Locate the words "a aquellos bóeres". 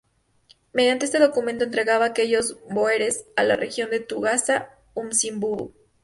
2.05-3.27